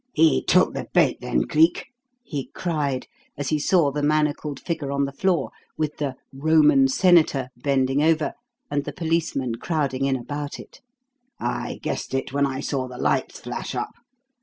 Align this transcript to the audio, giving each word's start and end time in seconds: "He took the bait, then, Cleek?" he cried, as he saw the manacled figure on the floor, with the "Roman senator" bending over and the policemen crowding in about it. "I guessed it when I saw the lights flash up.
"He 0.15 0.43
took 0.43 0.73
the 0.73 0.87
bait, 0.95 1.19
then, 1.21 1.45
Cleek?" 1.47 1.91
he 2.23 2.49
cried, 2.55 3.05
as 3.37 3.49
he 3.49 3.59
saw 3.59 3.91
the 3.91 4.01
manacled 4.01 4.59
figure 4.59 4.91
on 4.91 5.05
the 5.05 5.11
floor, 5.11 5.51
with 5.77 5.97
the 5.97 6.15
"Roman 6.33 6.87
senator" 6.87 7.49
bending 7.55 8.01
over 8.01 8.33
and 8.71 8.83
the 8.83 8.93
policemen 8.93 9.53
crowding 9.61 10.05
in 10.05 10.15
about 10.15 10.59
it. 10.59 10.81
"I 11.39 11.77
guessed 11.83 12.15
it 12.15 12.33
when 12.33 12.47
I 12.47 12.61
saw 12.61 12.87
the 12.87 12.97
lights 12.97 13.41
flash 13.41 13.75
up. 13.75 13.91